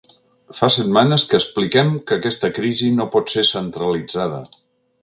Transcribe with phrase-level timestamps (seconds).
[0.59, 4.43] Fa setmanes que expliquem que aquesta crisi no pot ser centralitzada.